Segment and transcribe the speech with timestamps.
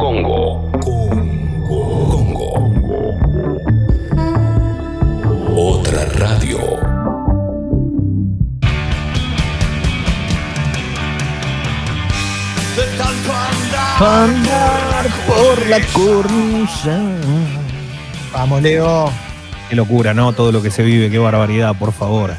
[0.00, 0.70] Congo.
[0.80, 2.08] Congo.
[2.08, 2.48] Congo.
[5.54, 6.58] Otra radio.
[13.98, 16.98] Andar por la cornisa.
[18.32, 19.12] Vamos, Leo.
[19.68, 20.32] Qué locura, ¿no?
[20.32, 22.32] Todo lo que se vive, qué barbaridad, por favor.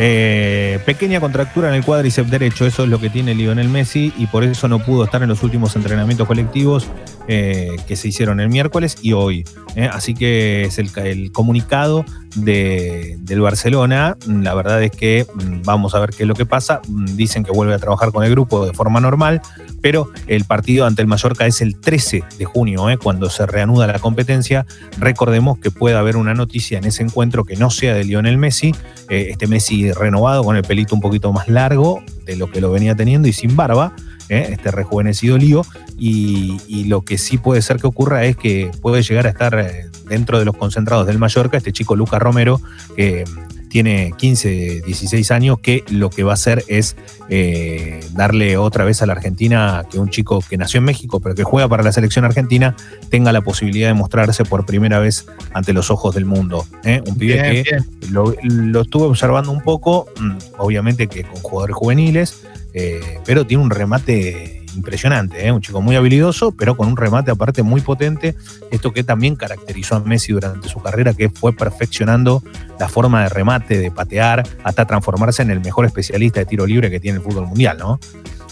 [0.00, 4.26] Eh, pequeña contractura en el cuádriceps derecho, eso es lo que tiene Lionel Messi y
[4.26, 6.86] por eso no pudo estar en los últimos entrenamientos colectivos
[7.26, 9.44] eh, que se hicieron el miércoles y hoy.
[9.74, 9.90] ¿eh?
[9.92, 12.04] Así que es el, comunicado
[12.36, 14.16] del Barcelona.
[14.26, 16.80] La verdad es que mm, vamos a ver qué es lo que pasa.
[16.86, 19.42] Mm, dicen que vuelve a trabajar con el grupo de forma normal,
[19.82, 23.98] pero el partido ante el Mallorca es el 13 de junio, cuando se reanuda la
[23.98, 24.64] competencia.
[24.98, 28.74] Recordemos que puede haber una noticia en ese encuentro que no sea de Lionel Messi,
[29.08, 32.94] este Messi renovado con el pelito un poquito más largo de lo que lo venía
[32.94, 33.92] teniendo y sin barba.
[34.28, 34.48] ¿eh?
[34.50, 35.64] este rejuvenecido lío.
[35.98, 39.90] Y, lo que sí puede ser que ocurra es que puede llegar a estar eh,
[40.08, 42.60] dentro de los concentrados del Mallorca este chico Lucas Romero,
[42.96, 43.24] que
[43.68, 46.96] tiene 15, 16 años, que lo que va a hacer es
[47.28, 51.34] eh, darle otra vez a la Argentina que un chico que nació en México, pero
[51.34, 52.74] que juega para la selección argentina,
[53.10, 56.66] tenga la posibilidad de mostrarse por primera vez ante los ojos del mundo.
[57.06, 57.78] Un pibe que
[58.10, 63.62] Lo, lo, estuve observando un poco, mm, obviamente que con jugadores juveniles, eh, pero tiene
[63.62, 65.52] un remate impresionante, ¿eh?
[65.52, 68.34] un chico muy habilidoso, pero con un remate aparte muy potente.
[68.70, 72.42] Esto que también caracterizó a Messi durante su carrera, que fue perfeccionando
[72.78, 76.90] la forma de remate, de patear, hasta transformarse en el mejor especialista de tiro libre
[76.90, 78.00] que tiene el fútbol mundial, ¿no?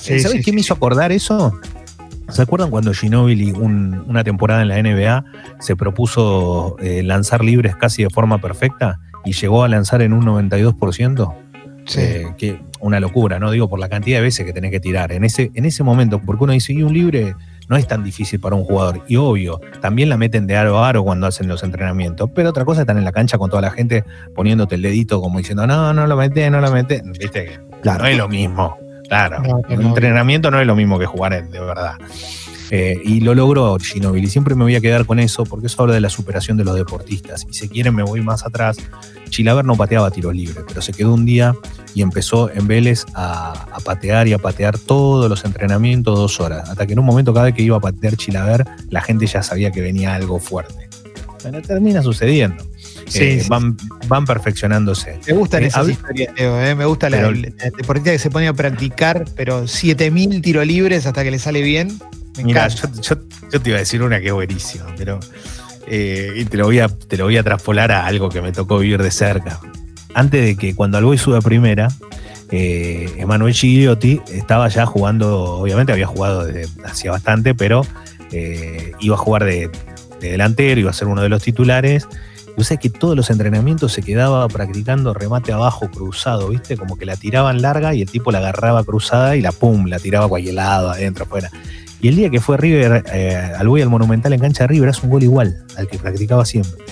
[0.06, 1.58] Eh, ¿Sabes qué me hizo acordar eso?
[2.28, 5.24] ¿Se acuerdan cuando Ginobili, una temporada en la NBA,
[5.60, 11.34] se propuso lanzar libres casi de forma perfecta y llegó a lanzar en un 92%?
[11.86, 12.00] Sí.
[12.36, 13.50] que una locura, ¿no?
[13.50, 15.12] Digo, por la cantidad de veces que tenés que tirar.
[15.12, 17.34] En ese, en ese momento, porque uno dice, y un libre
[17.68, 19.02] no es tan difícil para un jugador.
[19.08, 22.30] Y obvio, también la meten de aro a aro cuando hacen los entrenamientos.
[22.34, 25.38] Pero otra cosa, están en la cancha con toda la gente poniéndote el dedito como
[25.38, 27.02] diciendo, no, no lo metés, no lo metés.
[27.18, 28.76] Viste, claro, no es lo mismo.
[29.08, 31.94] Claro, el entrenamiento no es lo mismo que jugar de verdad.
[32.70, 34.28] Eh, y lo logró Ginobili.
[34.28, 36.74] Siempre me voy a quedar con eso porque eso habla de la superación de los
[36.74, 37.46] deportistas.
[37.48, 38.78] Y si quieren, me voy más atrás.
[39.30, 41.54] Chilaver no pateaba tiro libre, pero se quedó un día
[41.94, 46.68] y empezó en Vélez a, patear y a patear todos los entrenamientos dos horas.
[46.68, 49.42] Hasta que en un momento, cada vez que iba a patear Chilaver, la gente ya
[49.42, 50.88] sabía que venía algo fuerte.
[51.42, 52.64] Pero termina sucediendo.
[53.14, 53.76] Eh, van,
[54.08, 58.48] van perfeccionándte Me gustan eh, esas historias, Leo, me gusta la, deportista que se pone
[58.48, 61.98] a practicar, pero 7000 tiros libres hasta que le sale bien.
[62.42, 63.16] Mira, yo,
[63.60, 65.18] te iba a decir una que es buenísima, pero
[65.86, 68.52] eh, y te lo, voy a, te lo voy a traspolar a algo que me
[68.52, 69.60] tocó vivir de cerca.
[70.14, 71.88] Antes de que cuando Alboy sube a primera,
[72.50, 77.82] eh, Emanuel Gigliotti estaba ya jugando, obviamente había jugado desde hacía bastante, pero
[78.32, 79.70] eh, iba a jugar de,
[80.20, 82.08] delantero, iba a ser uno de los titulares.
[82.58, 86.78] Y sé que todos los entrenamientos se quedaba practicando remate abajo cruzado, ¿viste?
[86.78, 89.98] Como que la tiraban larga y el tipo la agarraba cruzada y la pum, la
[89.98, 91.50] tiraba a cualquier lado, adentro, afuera.
[92.06, 94.90] Y el día que fue River eh, al Boy al Monumental en cancha de River,
[94.90, 96.84] hace un gol igual al que practicaba siempre.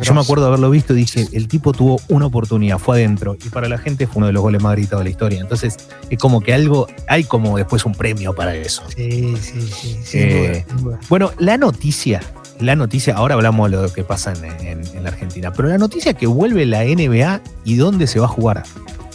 [0.00, 3.48] Yo me acuerdo haberlo visto y dije, el tipo tuvo una oportunidad, fue adentro, y
[3.48, 5.40] para la gente fue uno de los goles más gritados de la historia.
[5.40, 5.76] Entonces,
[6.08, 8.84] es como que algo, hay como después un premio para eso.
[8.94, 9.68] Sí, sí,
[10.04, 10.18] sí.
[10.20, 10.64] Eh,
[11.08, 12.20] bueno, la noticia,
[12.60, 16.14] la noticia, ahora hablamos de lo que pasa en, en, la Argentina, pero la noticia
[16.14, 18.62] que vuelve la NBA y dónde se va a jugar.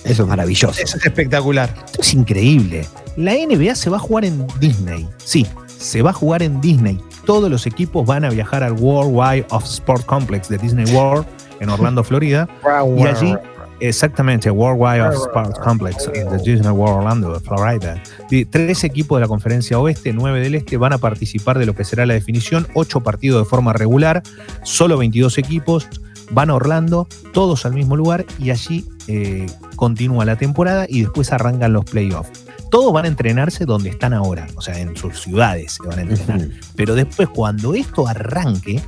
[0.04, 0.82] Eso es maravilloso.
[0.82, 1.74] Eso es espectacular.
[1.86, 2.86] Esto es increíble.
[3.18, 5.08] La NBA se va a jugar en Disney.
[5.18, 6.98] Sí, se va a jugar en Disney.
[7.26, 11.26] Todos los equipos van a viajar al World Wide of Sport Complex de Disney World
[11.60, 12.48] en Orlando, Florida.
[12.98, 13.36] y allí,
[13.82, 18.02] exactamente, World Wide of Sport Complex de Disney World Orlando, Florida.
[18.50, 21.84] Tres equipos de la conferencia oeste, nueve del este, van a participar de lo que
[21.84, 22.66] será la definición.
[22.76, 24.24] Ocho partidos de forma regular,
[24.64, 25.90] solo 22 equipos
[26.32, 31.34] van a Orlando, todos al mismo lugar y allí eh, continúa la temporada y después
[31.34, 32.41] arrancan los playoffs
[32.72, 36.02] todos van a entrenarse donde están ahora, o sea, en sus ciudades se van a
[36.04, 36.48] entrenar.
[36.76, 38.82] Pero después, cuando esto arranque,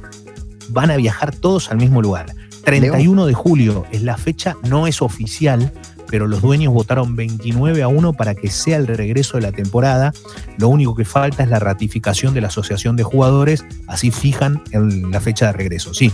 [0.70, 2.34] van a viajar todos al mismo lugar.
[2.64, 5.74] 31 de julio es la fecha, no es oficial,
[6.08, 10.14] pero los dueños votaron 29 a 1 para que sea el regreso de la temporada.
[10.58, 14.64] Lo único que falta es la ratificación de la Asociación de Jugadores, así fijan
[15.12, 16.12] la fecha de regreso, sí.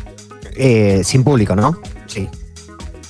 [0.56, 1.80] Eh, sin público, ¿no?
[2.08, 2.28] Sí.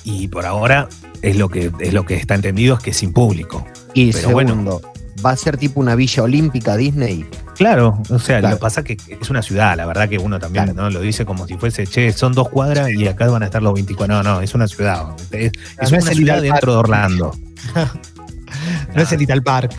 [0.04, 0.86] Y por ahora
[1.22, 3.66] es lo que, es lo que está entendido, es que sin público.
[3.94, 4.80] Y segundo,
[5.24, 7.26] ¿va a ser tipo una villa olímpica Disney?
[7.56, 10.38] Claro, o sea, lo que pasa es que es una ciudad, la verdad que uno
[10.38, 10.88] también ¿no?
[10.88, 13.74] lo dice como si fuese, che, son dos cuadras y acá van a estar los
[13.74, 14.14] 24.
[14.14, 15.08] No, no, es una ciudad.
[15.30, 15.52] Es,
[15.92, 17.36] una ciudad dentro de Orlando.
[18.94, 19.74] no, es el Ital Park.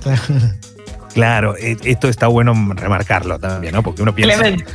[1.14, 3.84] Claro, e- esto está bueno remarcarlo también, ¿no?
[3.84, 4.38] Porque uno piensa.
[4.38, 4.66] Clemente,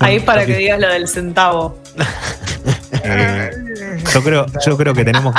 [0.00, 1.80] ahí para que digas lo del centavo.
[3.02, 3.50] eh,
[4.12, 5.34] yo creo, yo creo que tenemos,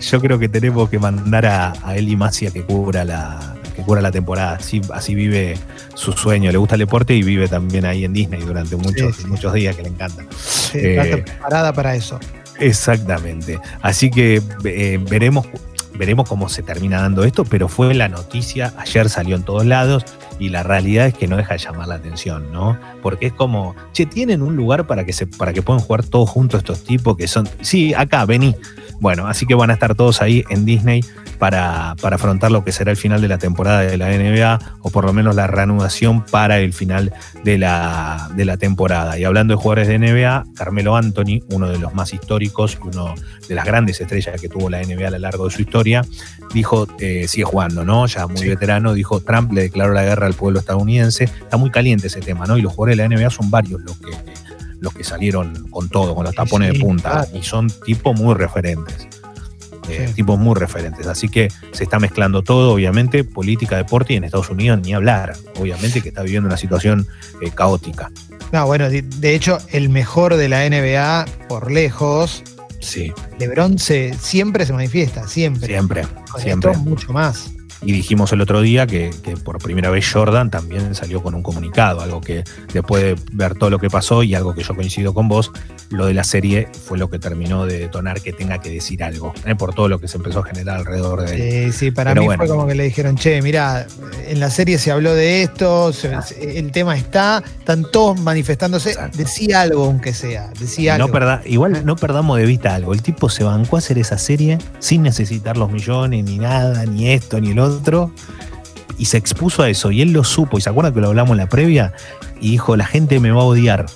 [0.00, 4.00] yo creo que tenemos que mandar a, a Eli Macia que cubra la, que cubra
[4.00, 4.56] la temporada.
[4.56, 5.56] Así, así vive
[5.94, 6.50] su sueño.
[6.52, 9.28] Le gusta el deporte y vive también ahí en Disney durante muchos, Sí, sí.
[9.28, 10.22] muchos días que le encanta.
[10.38, 12.18] Sí, Eh, está preparada para eso.
[12.58, 13.58] Exactamente.
[13.82, 15.46] Así que eh, veremos,
[15.94, 20.04] veremos cómo se termina dando esto, pero fue la noticia, ayer salió en todos lados
[20.38, 22.78] y la realidad es que no deja de llamar la atención, ¿no?
[23.02, 26.30] Porque es como, che, tienen un lugar para que se, para que puedan jugar todos
[26.30, 28.56] juntos estos tipos que son, sí, acá, vení.
[29.00, 31.04] Bueno, así que van a estar todos ahí en Disney
[31.38, 34.90] para, para afrontar lo que será el final de la temporada de la NBA, o
[34.90, 37.12] por lo menos la reanudación para el final
[37.42, 39.18] de la, de la temporada.
[39.18, 43.14] Y hablando de jugadores de NBA, Carmelo Anthony, uno de los más históricos y uno
[43.48, 46.02] de las grandes estrellas que tuvo la NBA a lo largo de su historia,
[46.52, 48.06] dijo, eh, sigue jugando, ¿no?
[48.06, 48.48] Ya muy Sí.
[48.48, 51.24] veterano, dijo, Trump le declaró la guerra al pueblo estadounidense.
[51.24, 52.58] Está muy caliente ese tema, ¿no?
[52.58, 54.10] Y los jugadores de la NBA son varios los que,
[54.80, 57.28] los que salieron con todo, con los tapones Sí, de punta, claro.
[57.34, 59.06] y son tipos muy referentes.
[59.88, 60.14] Eh, Sí.
[60.14, 61.06] tipos muy referentes.
[61.06, 65.32] Así que se está mezclando todo, obviamente, política, deporte y en Estados Unidos ni hablar.
[65.58, 67.08] Obviamente que está viviendo una situación
[67.40, 68.10] eh, caótica.
[68.52, 72.42] No, bueno, de, hecho, el mejor de la NBA, por lejos,
[72.80, 75.66] Sí, LeBron se, siempre se manifiesta, siempre.
[75.66, 76.70] siempre, Con siempre.
[76.72, 77.50] esto, mucho más.
[77.82, 81.42] Y dijimos el otro día que, que por primera vez Jordan también salió con un
[81.42, 82.44] comunicado, algo que
[82.74, 85.50] después de ver todo lo que pasó y algo que yo coincido con vos,
[85.88, 89.32] lo de la serie fue lo que terminó de detonar que tenga que decir algo,
[89.46, 89.54] ¿eh?
[89.54, 91.72] por todo lo que se empezó a generar alrededor de él.
[91.72, 92.44] Sí, sí, para Pero mí bueno.
[92.44, 93.86] fue como que le dijeron, che, mira,
[94.28, 98.90] en la serie se habló de esto, se- se- el tema está, están todos manifestándose,
[98.90, 99.16] Exacto.
[99.16, 101.16] decía algo aunque sea, decía No algo.
[101.18, 102.92] perda- igual no perdamos de vista algo.
[102.92, 107.08] El tipo se bancó a hacer esa serie sin necesitar los millones, ni nada, ni
[107.10, 107.69] esto, ni el otro.
[108.98, 109.90] Y se expuso a eso.
[109.90, 110.58] Y él lo supo.
[110.58, 111.92] Y se acuerda que lo hablamos en la previa.
[112.40, 113.86] Y dijo: La gente me va a odiar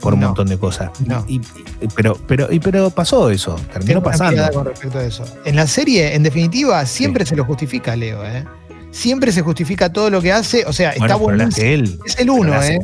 [0.00, 0.26] por un No.
[0.28, 0.90] montón de cosas.
[1.06, 1.24] No.
[1.28, 3.56] Y- y- pero, pero, y, pero pasó eso.
[3.72, 4.32] Terminó Tengo pasando.
[4.32, 5.24] mirada con respecto a eso.
[5.44, 8.44] En la serie, en definitiva, siempre se lo justifica, Leo, ¿eh?
[8.90, 11.98] Siempre se justifica todo lo que hace, o sea, está Bueno, él.
[12.06, 12.78] Es el uno, ¿eh?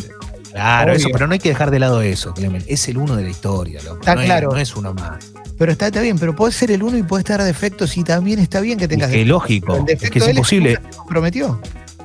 [0.52, 2.64] Claro, eso, pero no hay que dejar de lado eso, Clemen.
[2.66, 4.00] Es el uno de la historia, loco.
[4.00, 4.50] Está no, es- claro.
[4.50, 5.32] no es uno más.
[5.60, 8.38] Pero está, está bien, pero puede ser el uno y puede estar defectos y también
[8.38, 9.28] está bien que Es tengas que defectos.
[9.28, 9.84] lógico.
[9.86, 10.78] El Es que es de él imposible.
[10.96, 11.60] comprometió.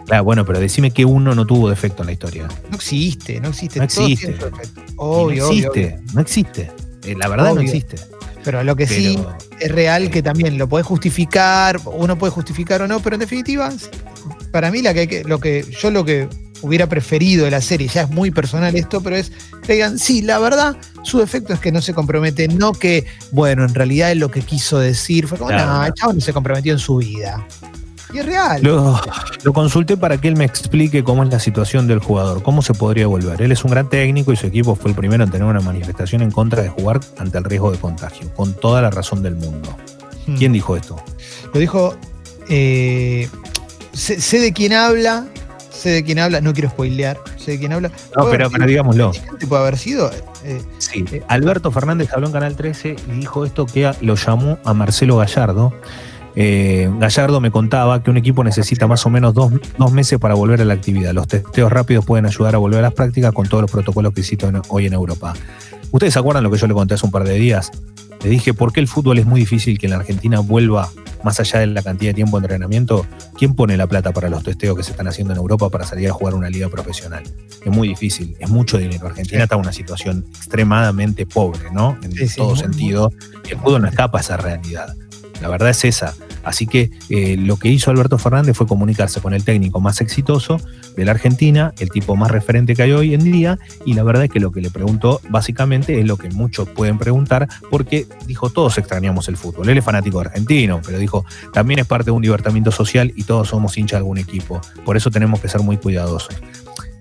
[0.08, 2.50] Claro, bueno, pero decime que uno no tuvo defecto en la historia.
[2.70, 3.80] No existe, no existe.
[3.80, 4.36] No existe.
[4.98, 6.00] Obvio, no existe, obvio.
[6.14, 6.72] no existe.
[7.18, 7.96] La verdad no existe.
[8.44, 9.18] Pero lo que sí
[9.62, 13.72] es real que también lo podés justificar, uno puede justificar o no, pero en definitiva,
[14.52, 16.28] para mí la que hay que, lo que yo lo que
[16.66, 19.32] hubiera preferido de la serie, ya es muy personal esto, pero es
[19.66, 23.64] que digan, sí, la verdad, su defecto es que no se compromete, no que, bueno,
[23.64, 25.86] en realidad es lo que quiso decir, fue como, no, no.
[25.86, 27.46] el chavo no se comprometió en su vida.
[28.14, 28.62] Y es real.
[28.64, 29.02] Lo,
[29.44, 32.74] lo consulté para que él me explique cómo es la situación del jugador, cómo se
[32.74, 33.42] podría volver.
[33.42, 36.22] Él es un gran técnico y su equipo fue el primero en tener una manifestación
[36.22, 39.76] en contra de jugar ante el riesgo de contagio, con toda la razón del mundo.
[40.28, 40.36] Hmm.
[40.38, 40.96] ¿Quién dijo esto?
[41.54, 41.96] Lo dijo,
[42.48, 43.28] eh,
[43.94, 45.26] sé, sé de quién habla,
[45.86, 47.92] sé de quién habla, no quiero spoilear, sé de quién habla.
[48.18, 49.12] No, pero, pero digámoslo.
[49.48, 50.10] puede haber sido.
[50.44, 54.74] eh, Sí, Alberto Fernández habló en Canal 13 y dijo esto que lo llamó a
[54.74, 55.74] Marcelo Gallardo.
[56.36, 60.34] Eh, Gallardo me contaba que un equipo necesita más o menos dos, dos meses para
[60.34, 61.14] volver a la actividad.
[61.14, 64.22] Los testeos rápidos pueden ayudar a volver a las prácticas con todos los protocolos que
[64.22, 65.34] existen hoy en Europa.
[65.92, 67.72] ¿Ustedes se acuerdan lo que yo le conté hace un par de días?
[68.24, 70.90] Le dije, ¿por qué el fútbol es muy difícil que en la Argentina vuelva
[71.26, 73.06] más allá de la cantidad de tiempo de entrenamiento?
[73.38, 76.08] ¿Quién pone la plata para los testeos que se están haciendo en Europa para salir
[76.08, 77.24] a jugar una liga profesional?
[77.66, 79.08] Es muy difícil, es mucho dinero.
[79.08, 81.98] Argentina está en una situación extremadamente pobre, ¿no?
[82.04, 83.12] En Sí, sí, todo muy, sentido.
[83.50, 84.96] El fútbol no escapa a esa realidad.
[85.46, 86.16] La verdad es esa.
[86.44, 90.58] Así que eh, lo que hizo Alberto Fernández fue comunicarse con el técnico más exitoso
[90.96, 94.24] de la Argentina, el tipo más referente que hay hoy en día, y la verdad
[94.24, 98.50] es que lo que le preguntó básicamente es lo que muchos pueden preguntar, porque dijo,
[98.50, 99.70] todos extrañamos el fútbol.
[99.70, 103.50] Él es fanático argentino, pero dijo, también es parte de un divertimiento social y todos
[103.50, 104.62] somos hinchas de algún equipo.
[104.84, 106.36] Por eso tenemos que ser muy cuidadosos.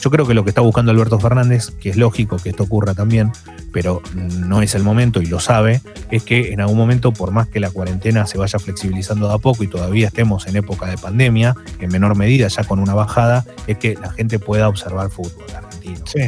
[0.04, 2.92] Yo creo que lo que está buscando Alberto Fernández, que es lógico que esto ocurra
[2.92, 3.32] también,
[3.72, 5.80] pero no es el momento y lo sabe,
[6.10, 9.38] es que en algún momento, por más que la cuarentena se vaya flexibilizando de a
[9.38, 13.46] poco y todavía estemos en época de pandemia, en menor medida ya con una bajada,
[13.66, 16.04] es que la gente pueda observar fútbol argentino.
[16.04, 16.20] Sí.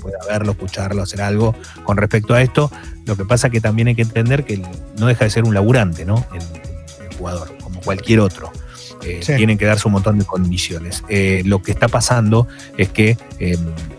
[0.00, 2.70] Pueda verlo, escucharlo, hacer algo con respecto a esto.
[3.06, 4.62] Lo que pasa que también hay que entender que
[4.98, 6.24] no deja de ser un laburante, ¿no?
[6.32, 6.42] El,
[7.08, 8.52] el jugador, como cualquier otro.
[9.04, 9.34] Eh, Sí.
[9.36, 11.02] Tienen que darse un montón de condiciones.
[11.08, 13.56] Eh, lo que está pasando es que eh,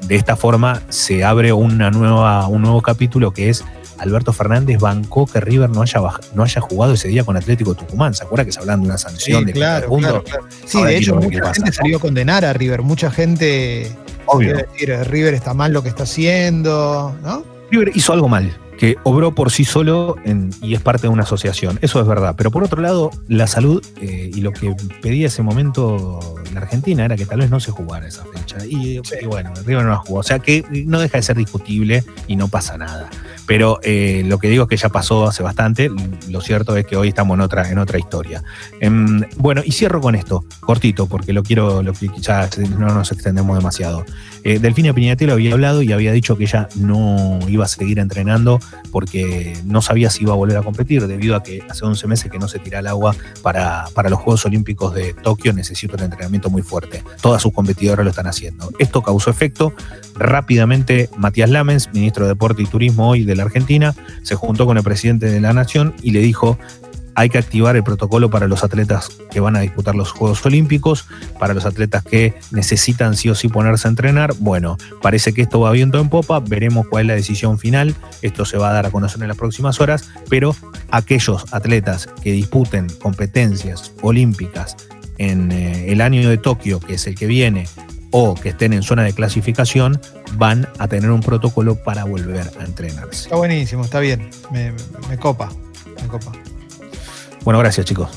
[0.08, 3.64] de esta forma se abre una nueva, un nuevo capítulo que es
[3.98, 6.00] Alberto Fernández bancó que River no haya,
[6.34, 8.16] no haya jugado ese día con Atlético Tucumán.
[8.16, 10.08] ¿Se acuerda que se hablan de una sanción de claro, punto?
[10.08, 10.46] claro, claro.
[10.66, 11.74] Sí, Ahora de hecho, mucha pasa, gente ¿no?
[11.76, 12.82] salió a condenar a River.
[12.82, 14.56] Mucha gente Obvio.
[14.58, 17.44] decir, River está mal lo que está haciendo, ¿no?
[17.70, 20.16] River hizo algo mal, que obró por sí solo
[20.64, 21.78] y es parte de una asociación.
[21.84, 22.34] Eso es verdad.
[22.36, 26.20] Pero por otro lado, la salud eh, y lo que pedía ese momento
[26.54, 28.66] la Argentina era que tal vez no se jugara esa fecha.
[28.66, 30.20] Y, y bueno, River no la jugó.
[30.20, 33.10] O sea que no deja de ser discutible y no pasa nada.
[33.46, 35.92] Pero eh, lo que digo es que ya pasó hace bastante.
[36.30, 38.44] Lo cierto es que hoy estamos en otra, en otra historia.
[38.80, 43.58] Em, bueno, y cierro con esto, cortito, porque lo quiero, lo ya no nos extendemos
[43.58, 44.06] demasiado.
[44.44, 48.60] Eh, Delfina Piñatelo había hablado y había dicho que ella no iba a seguir entrenando
[48.92, 52.32] porque no sabía si iba a volver a competir, debido a que hace 11 meses
[52.32, 56.04] que no se tira al agua para, para los Juegos Olímpicos de Tokio, necesita un
[56.04, 57.04] entrenamiento muy fuerte.
[57.22, 58.72] Todas sus competidoras lo están haciendo.
[58.80, 59.74] Esto causó efecto.
[60.16, 64.78] Rápidamente, Matías Lamens, ministro de Deporte y Turismo hoy de la Argentina, se juntó con
[64.78, 66.58] el presidente de la Nación y le dijo
[67.16, 71.06] hay que activar el protocolo para los atletas que van a disputar los Juegos Olímpicos,
[71.40, 74.34] para los atletas que necesitan sí o sí ponerse a entrenar.
[74.40, 78.46] Bueno, parece que esto va viento en popa, veremos cuál es la decisión final, esto
[78.46, 80.56] se va a dar a conocer en las próximas horas, pero
[80.90, 84.76] aquellos atletas que disputen competencias olímpicas
[85.30, 87.68] en eh, el año de Tokio, que es el que viene,
[88.12, 90.00] o que estén en zona de clasificación,
[90.34, 93.24] van a tener un protocolo para volver a entrenarse.
[93.26, 94.30] Está buenísimo, está bien.
[94.52, 95.50] Me, me- me copa.
[96.02, 96.32] Me copa.
[97.44, 98.10] Bueno, gracias chicos.